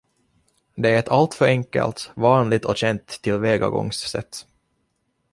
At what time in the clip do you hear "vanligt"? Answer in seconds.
2.15-2.65